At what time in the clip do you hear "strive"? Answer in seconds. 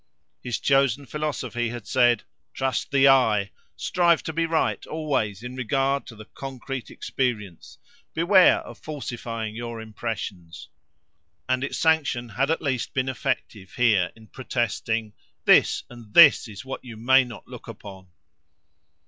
3.75-4.23